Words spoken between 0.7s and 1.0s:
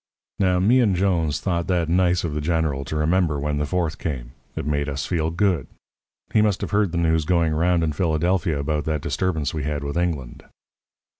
and